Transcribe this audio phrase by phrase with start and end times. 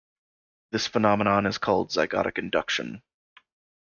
[0.71, 3.03] This phenomenon is called Zygotic induction.